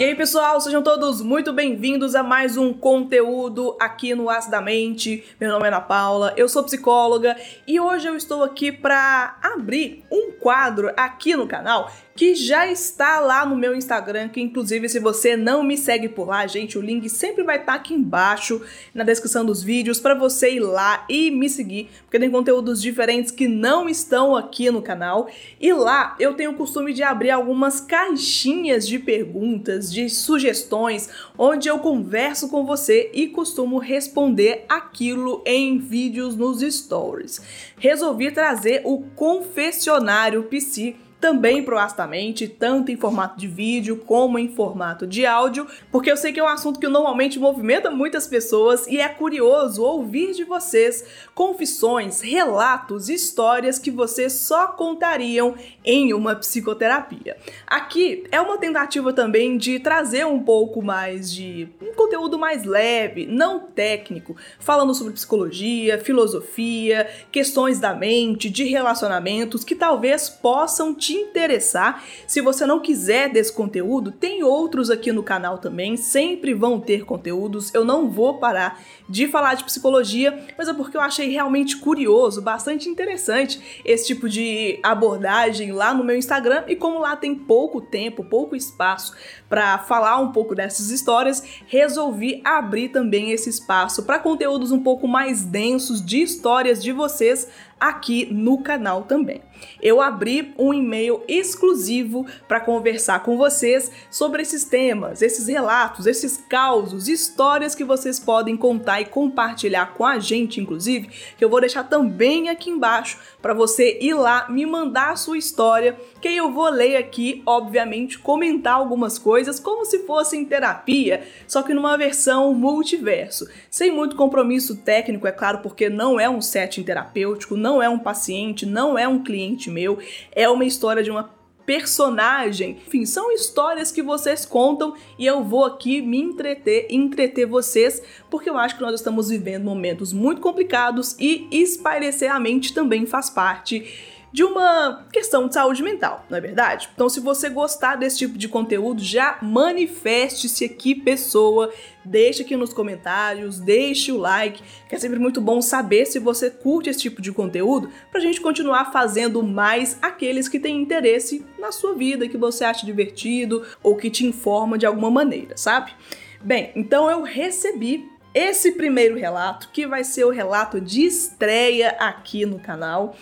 [0.00, 5.22] E aí, pessoal, sejam todos muito bem-vindos a mais um conteúdo aqui no Acidamente.
[5.38, 7.36] Meu nome é Ana Paula, eu sou psicóloga
[7.66, 13.18] e hoje eu estou aqui para abrir um quadro aqui no canal que já está
[13.18, 16.82] lá no meu Instagram, que inclusive se você não me segue por lá, gente, o
[16.82, 18.60] link sempre vai estar aqui embaixo
[18.92, 23.30] na descrição dos vídeos para você ir lá e me seguir, porque tem conteúdos diferentes
[23.30, 25.30] que não estão aqui no canal.
[25.58, 31.08] E lá eu tenho o costume de abrir algumas caixinhas de perguntas, de sugestões,
[31.38, 37.40] onde eu converso com você e costumo responder aquilo em vídeos nos stories.
[37.78, 45.06] Resolvi trazer o confessionário PC também proastamente, tanto em formato de vídeo como em formato
[45.06, 48.98] de áudio, porque eu sei que é um assunto que normalmente movimenta muitas pessoas e
[48.98, 57.36] é curioso ouvir de vocês confissões, relatos, histórias que vocês só contariam em uma psicoterapia.
[57.66, 63.26] Aqui é uma tentativa também de trazer um pouco mais de um conteúdo mais leve,
[63.26, 71.09] não técnico, falando sobre psicologia, filosofia, questões da mente, de relacionamentos que talvez possam te
[71.10, 72.04] te interessar.
[72.26, 77.04] Se você não quiser desse conteúdo, tem outros aqui no canal também, sempre vão ter
[77.04, 77.74] conteúdos.
[77.74, 82.40] Eu não vou parar de falar de psicologia, mas é porque eu achei realmente curioso,
[82.40, 87.80] bastante interessante esse tipo de abordagem lá no meu Instagram e como lá tem pouco
[87.80, 89.14] tempo, pouco espaço
[89.48, 95.08] para falar um pouco dessas histórias, resolvi abrir também esse espaço para conteúdos um pouco
[95.08, 97.48] mais densos de histórias de vocês
[97.80, 99.40] aqui no canal também.
[99.82, 106.36] Eu abri um e-mail exclusivo para conversar com vocês sobre esses temas, esses relatos, esses
[106.36, 111.60] causos, histórias que vocês podem contar e compartilhar com a gente, inclusive, que eu vou
[111.60, 116.52] deixar também aqui embaixo para você ir lá me mandar a sua história, que eu
[116.52, 121.96] vou ler aqui, obviamente, comentar algumas coisas como se fosse em terapia, só que numa
[121.96, 127.69] versão multiverso, sem muito compromisso técnico, é claro, porque não é um setting terapêutico, não
[127.70, 129.98] não é um paciente, não é um cliente meu,
[130.32, 131.30] é uma história de uma
[131.64, 132.78] personagem.
[132.84, 138.50] Enfim, são histórias que vocês contam e eu vou aqui me entreter, entreter vocês, porque
[138.50, 143.30] eu acho que nós estamos vivendo momentos muito complicados e espairecer a mente também faz
[143.30, 146.88] parte de uma questão de saúde mental, não é verdade?
[146.94, 151.72] Então, se você gostar desse tipo de conteúdo, já manifeste-se aqui, pessoa.
[152.04, 156.48] Deixe aqui nos comentários, deixe o like, que é sempre muito bom saber se você
[156.48, 161.72] curte esse tipo de conteúdo, pra gente continuar fazendo mais aqueles que têm interesse na
[161.72, 165.92] sua vida, que você acha divertido ou que te informa de alguma maneira, sabe?
[166.40, 172.46] Bem, então eu recebi esse primeiro relato, que vai ser o relato de estreia aqui
[172.46, 173.16] no canal.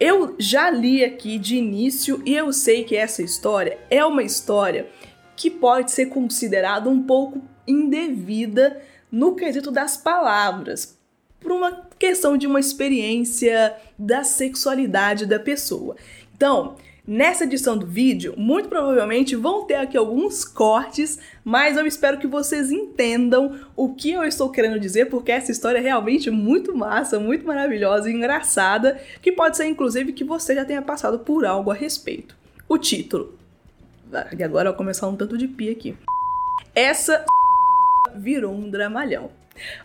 [0.00, 4.88] Eu já li aqui de início e eu sei que essa história é uma história
[5.36, 8.80] que pode ser considerada um pouco indevida
[9.12, 10.98] no quesito das palavras,
[11.38, 15.96] por uma questão de uma experiência da sexualidade da pessoa.
[16.34, 16.76] Então,
[17.12, 22.26] Nessa edição do vídeo, muito provavelmente vão ter aqui alguns cortes, mas eu espero que
[22.28, 27.18] vocês entendam o que eu estou querendo dizer, porque essa história é realmente muito massa,
[27.18, 31.72] muito maravilhosa e engraçada, que pode ser inclusive que você já tenha passado por algo
[31.72, 32.36] a respeito.
[32.68, 33.36] O título.
[34.38, 35.96] E agora eu vou começar um tanto de pi aqui.
[36.76, 37.24] Essa
[38.14, 39.32] virou um dramalhão.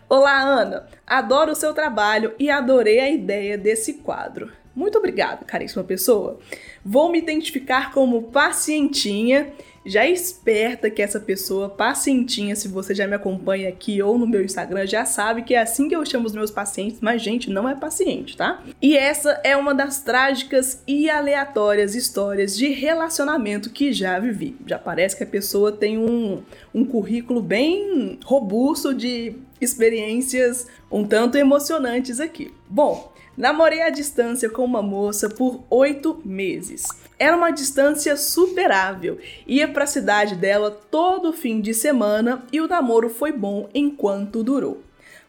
[0.07, 0.87] Olá, Ana!
[1.07, 4.51] Adoro o seu trabalho e adorei a ideia desse quadro.
[4.75, 6.39] Muito obrigada, caríssima pessoa.
[6.83, 9.53] Vou me identificar como pacientinha,
[9.85, 14.43] já esperta que essa pessoa, pacientinha, se você já me acompanha aqui ou no meu
[14.43, 17.69] Instagram, já sabe que é assim que eu chamo os meus pacientes, mas gente, não
[17.69, 18.63] é paciente, tá?
[18.81, 24.55] E essa é uma das trágicas e aleatórias histórias de relacionamento que já vivi.
[24.65, 26.41] Já parece que a pessoa tem um,
[26.73, 32.53] um currículo bem robusto de experiências um tanto emocionantes aqui.
[32.69, 36.85] Bom, Namorei à distância com uma moça por oito meses.
[37.17, 39.17] Era uma distância superável.
[39.47, 44.43] Ia para a cidade dela todo fim de semana e o namoro foi bom enquanto
[44.43, 44.83] durou.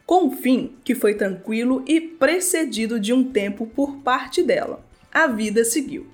[0.05, 4.83] Com o fim, que foi tranquilo e precedido de um tempo por parte dela.
[5.11, 6.07] A vida seguiu.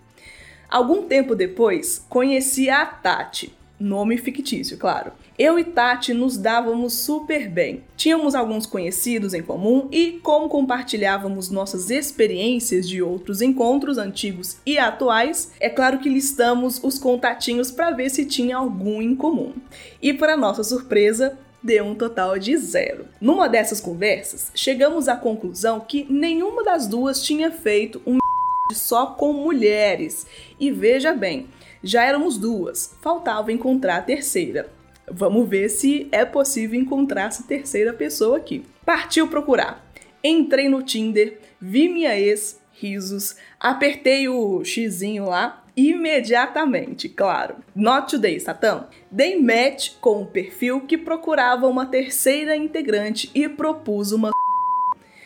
[0.69, 3.53] Algum tempo depois, conheci a Tati,
[3.83, 5.11] nome fictício, claro.
[5.37, 7.83] Eu e Tati nos dávamos super bem.
[7.97, 14.77] Tínhamos alguns conhecidos em comum e, como compartilhávamos nossas experiências de outros encontros antigos e
[14.77, 19.53] atuais, é claro que listamos os contatinhos para ver se tinha algum em comum.
[20.01, 23.05] E, para nossa surpresa, deu um total de zero.
[23.19, 28.22] Numa dessas conversas, chegamos à conclusão que nenhuma das duas tinha feito um
[28.71, 30.25] só com mulheres.
[30.59, 31.47] E veja bem,
[31.83, 34.69] já éramos duas, faltava encontrar a terceira.
[35.11, 38.63] Vamos ver se é possível encontrar essa terceira pessoa aqui.
[38.85, 39.85] Partiu procurar.
[40.23, 47.55] Entrei no Tinder, vi minha ex, risos, apertei o xizinho lá imediatamente, claro.
[47.75, 48.87] Not today, Satã.
[49.11, 54.31] Dei match com um perfil que procurava uma terceira integrante e propus uma.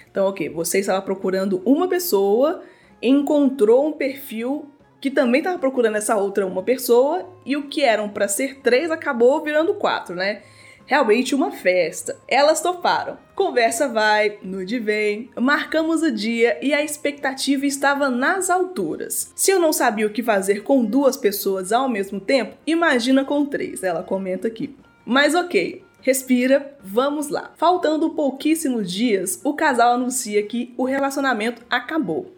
[0.09, 2.63] Então, ok, você estava procurando uma pessoa,
[3.01, 8.09] encontrou um perfil que também estava procurando essa outra uma pessoa e o que eram
[8.09, 10.41] para ser três acabou virando quatro, né?
[10.85, 12.17] Realmente uma festa.
[12.27, 13.17] Elas toparam.
[13.35, 19.31] Conversa vai, nude vem, marcamos o dia e a expectativa estava nas alturas.
[19.35, 23.45] Se eu não sabia o que fazer com duas pessoas ao mesmo tempo, imagina com
[23.45, 24.75] três, ela comenta aqui.
[25.05, 27.51] Mas ok, Respira, vamos lá.
[27.57, 32.36] Faltando pouquíssimos dias, o casal anuncia que o relacionamento acabou.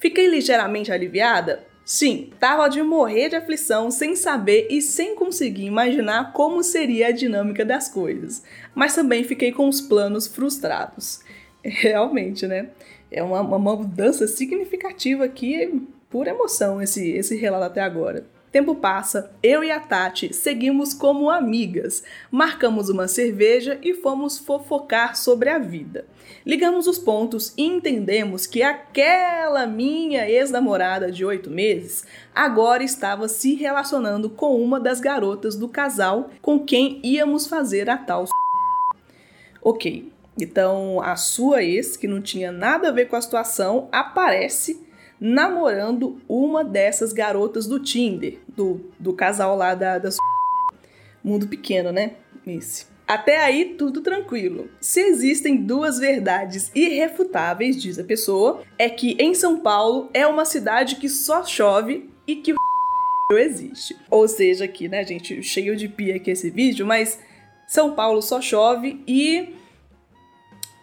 [0.00, 1.66] Fiquei ligeiramente aliviada?
[1.84, 7.12] Sim, tava de morrer de aflição sem saber e sem conseguir imaginar como seria a
[7.12, 8.42] dinâmica das coisas,
[8.74, 11.20] mas também fiquei com os planos frustrados.
[11.64, 12.68] Realmente, né?
[13.10, 18.26] É uma, uma mudança significativa aqui, por emoção, esse, esse relato até agora.
[18.50, 25.16] Tempo passa, eu e a Tati seguimos como amigas, marcamos uma cerveja e fomos fofocar
[25.16, 26.06] sobre a vida.
[26.46, 33.54] Ligamos os pontos e entendemos que aquela minha ex-namorada de oito meses agora estava se
[33.54, 38.24] relacionando com uma das garotas do casal com quem íamos fazer a tal.
[39.62, 40.10] Ok,
[40.40, 44.87] então a sua ex, que não tinha nada a ver com a situação, aparece
[45.20, 50.10] namorando uma dessas garotas do Tinder, do, do casal lá da, da.
[51.22, 52.12] Mundo pequeno, né?
[52.46, 52.86] Esse.
[53.06, 54.68] Até aí, tudo tranquilo.
[54.80, 60.44] Se existem duas verdades irrefutáveis, diz a pessoa, é que em São Paulo é uma
[60.44, 62.56] cidade que só chove e que o
[63.32, 63.96] existe.
[64.10, 67.18] Ou seja, aqui, né, gente, cheio de pia aqui esse vídeo, mas
[67.66, 69.54] São Paulo só chove e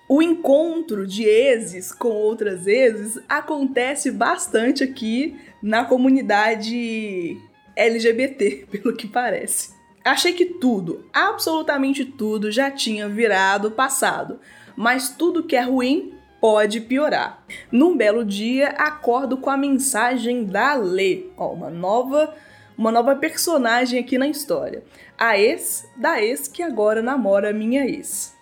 [0.07, 7.37] o encontro de exes com outras exes acontece bastante aqui na comunidade
[7.75, 9.73] LGBT, pelo que parece.
[10.03, 14.39] Achei que tudo, absolutamente tudo, já tinha virado passado,
[14.75, 17.43] mas tudo que é ruim pode piorar.
[17.71, 22.35] Num belo dia, acordo com a mensagem da Lê, ó, uma nova,
[22.77, 24.83] uma nova personagem aqui na história.
[25.17, 28.34] A ex da ex que agora namora minha ex.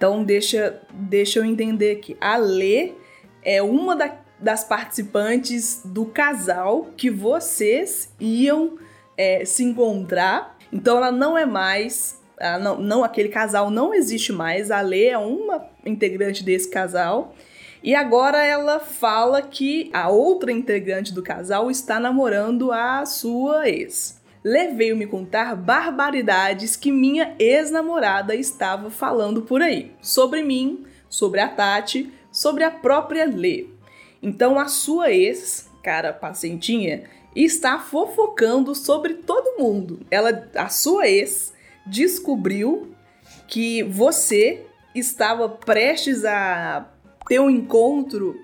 [0.00, 2.16] Então deixa, deixa eu entender aqui.
[2.18, 2.92] A Lê
[3.42, 8.78] é uma da, das participantes do casal que vocês iam
[9.14, 10.56] é, se encontrar.
[10.72, 12.18] Então ela não é mais.
[12.62, 14.70] Não, não, aquele casal não existe mais.
[14.70, 17.34] A Lê é uma integrante desse casal.
[17.82, 24.19] E agora ela fala que a outra integrante do casal está namorando a sua ex
[24.42, 31.48] levei-o me contar barbaridades que minha ex-namorada estava falando por aí, sobre mim, sobre a
[31.48, 33.66] Tati, sobre a própria Lê.
[34.22, 37.04] Então a sua ex, cara pacientinha,
[37.34, 40.00] está fofocando sobre todo mundo.
[40.10, 41.52] Ela, a sua ex,
[41.86, 42.94] descobriu
[43.46, 46.88] que você estava prestes a
[47.28, 48.36] ter um encontro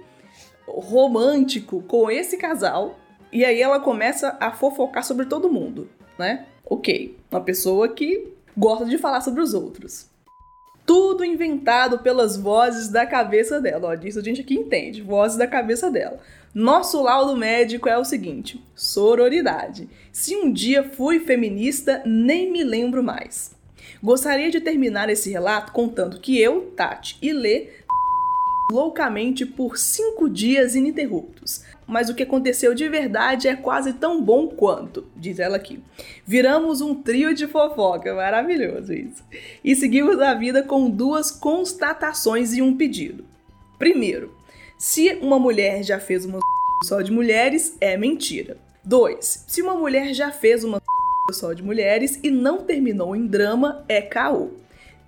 [0.66, 2.98] romântico com esse casal
[3.32, 6.46] e aí ela começa a fofocar sobre todo mundo, né?
[6.64, 10.08] Ok, uma pessoa que gosta de falar sobre os outros.
[10.84, 13.88] Tudo inventado pelas vozes da cabeça dela.
[13.88, 16.20] Ó, disso a gente aqui entende, vozes da cabeça dela.
[16.54, 19.88] Nosso laudo médico é o seguinte: sororidade.
[20.12, 23.54] Se um dia fui feminista, nem me lembro mais.
[24.02, 27.68] Gostaria de terminar esse relato contando que eu, Tati e Lê
[28.70, 31.62] loucamente por cinco dias ininterruptos.
[31.86, 35.80] Mas o que aconteceu de verdade é quase tão bom quanto, diz ela aqui.
[36.26, 39.22] Viramos um trio de fofoca, maravilhoso isso.
[39.62, 43.24] E seguimos a vida com duas constatações e um pedido.
[43.78, 44.32] Primeiro,
[44.76, 46.40] se uma mulher já fez uma
[46.84, 48.56] só de mulheres, é mentira.
[48.84, 49.44] 2.
[49.48, 50.80] Se uma mulher já fez uma
[51.32, 54.50] só de mulheres e não terminou em drama, é caô.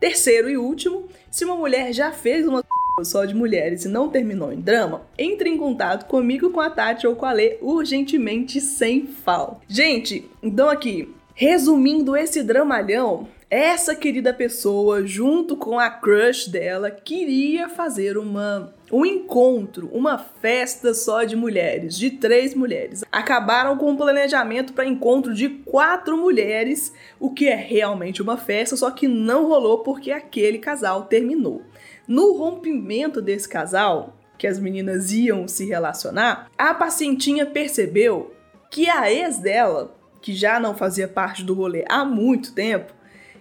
[0.00, 2.62] Terceiro e último, se uma mulher já fez uma
[3.04, 7.06] só de mulheres e não terminou em drama, entre em contato comigo, com a Tati
[7.06, 9.60] ou com a Lê urgentemente sem falta.
[9.68, 17.68] Gente, então aqui, resumindo esse dramalhão, essa querida pessoa, junto com a crush dela, queria
[17.68, 23.04] fazer uma um encontro, uma festa só de mulheres, de três mulheres.
[23.12, 28.76] Acabaram com o planejamento para encontro de quatro mulheres, o que é realmente uma festa,
[28.76, 31.62] só que não rolou porque aquele casal terminou.
[32.08, 38.34] No rompimento desse casal, que as meninas iam se relacionar, a pacientinha percebeu
[38.70, 42.94] que a ex dela, que já não fazia parte do rolê há muito tempo,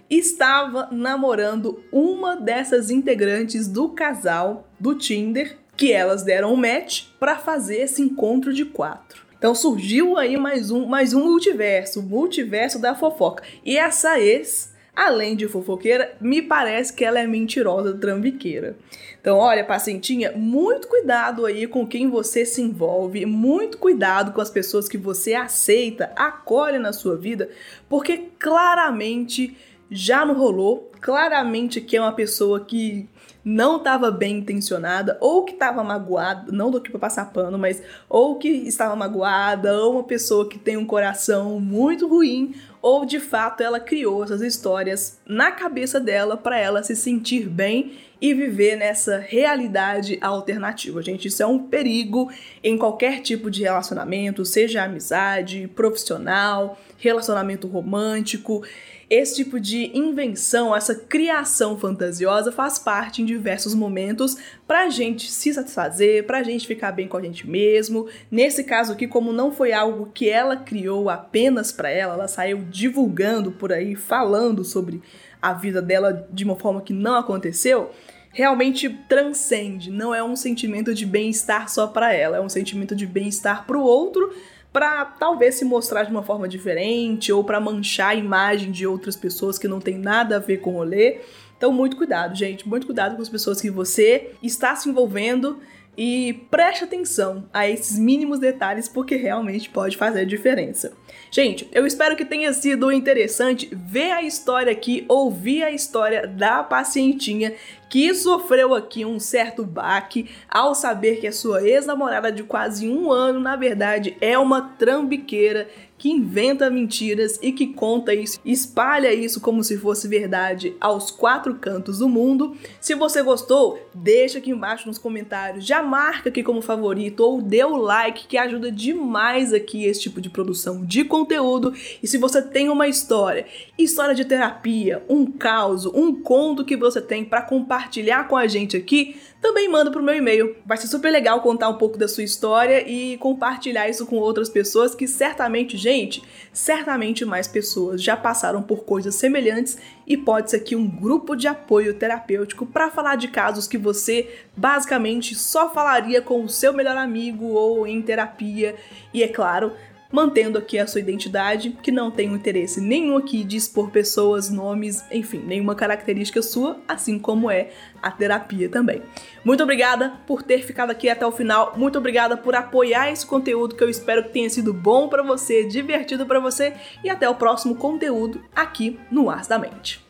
[0.09, 7.37] estava namorando uma dessas integrantes do casal do Tinder, que elas deram um match para
[7.37, 9.25] fazer esse encontro de quatro.
[9.37, 13.43] Então surgiu aí mais um, mais um multiverso, o multiverso da fofoca.
[13.63, 18.75] E essa ex, além de fofoqueira, me parece que ela é mentirosa, trambiqueira.
[19.21, 24.49] Então, olha, pacientinha, muito cuidado aí com quem você se envolve, muito cuidado com as
[24.49, 27.47] pessoas que você aceita, acolhe na sua vida,
[27.87, 29.55] porque claramente
[29.91, 33.07] já não rolou, claramente que é uma pessoa que
[33.49, 37.81] não estava bem intencionada, ou que estava magoada, não do que para passar pano, mas
[38.09, 43.21] ou que estava magoada, ou uma pessoa que tem um coração muito ruim, ou de
[43.21, 48.75] fato ela criou essas histórias na cabeça dela para ela se sentir bem e viver
[48.75, 51.01] nessa realidade alternativa.
[51.01, 52.29] Gente, isso é um perigo
[52.61, 58.61] em qualquer tipo de relacionamento, seja amizade, profissional, relacionamento romântico.
[59.09, 64.35] Esse tipo de invenção, essa criação fantasiosa faz parte em diversos momentos
[64.67, 68.09] pra gente se satisfazer, pra gente ficar bem com a gente mesmo.
[68.29, 72.65] Nesse caso aqui, como não foi algo que ela criou apenas para ela, ela saiu
[72.69, 75.01] divulgando por aí, falando sobre
[75.41, 77.91] a vida dela de uma forma que não aconteceu,
[78.33, 83.07] realmente transcende, não é um sentimento de bem-estar só para ela, é um sentimento de
[83.07, 84.33] bem-estar para o outro
[84.71, 89.15] para talvez se mostrar de uma forma diferente ou para manchar a imagem de outras
[89.15, 91.19] pessoas que não tem nada a ver com o rolê.
[91.57, 95.59] Então, muito cuidado, gente, muito cuidado com as pessoas que você está se envolvendo
[95.97, 100.93] e preste atenção a esses mínimos detalhes porque realmente pode fazer diferença.
[101.31, 106.63] Gente, eu espero que tenha sido interessante ver a história aqui, ouvir a história da
[106.63, 107.53] pacientinha
[107.89, 113.11] que sofreu aqui um certo baque ao saber que a sua ex-namorada de quase um
[113.11, 119.41] ano, na verdade, é uma trambiqueira que inventa mentiras e que conta isso, espalha isso
[119.41, 122.55] como se fosse verdade aos quatro cantos do mundo.
[122.79, 127.63] Se você gostou, deixa aqui embaixo nos comentários, já marca aqui como favorito ou dê
[127.63, 131.73] o like que ajuda demais aqui esse tipo de produção de conteúdo.
[132.01, 133.45] E se você tem uma história,
[133.77, 138.77] história de terapia, um caos, um conto que você tem para compartilhar com a gente
[138.77, 140.55] aqui, também manda pro meu e-mail.
[140.65, 144.49] Vai ser super legal contar um pouco da sua história e compartilhar isso com outras
[144.49, 150.57] pessoas que certamente, gente, certamente mais pessoas já passaram por coisas semelhantes e pode ser
[150.57, 156.21] aqui um grupo de apoio terapêutico para falar de casos que você basicamente só falaria
[156.21, 158.75] com o seu melhor amigo ou em terapia.
[159.13, 159.73] E é claro,
[160.11, 165.03] mantendo aqui a sua identidade, que não tem interesse nenhum aqui de expor pessoas, nomes,
[165.11, 167.71] enfim, nenhuma característica sua, assim como é
[168.01, 169.01] a terapia também.
[169.43, 171.73] Muito obrigada por ter ficado aqui até o final.
[171.75, 175.65] Muito obrigada por apoiar esse conteúdo que eu espero que tenha sido bom para você,
[175.65, 176.73] divertido para você
[177.03, 180.05] e até o próximo conteúdo aqui no Ars da Mente.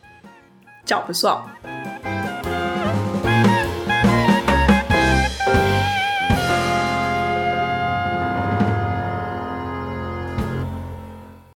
[0.84, 1.50] Tchau, pessoal.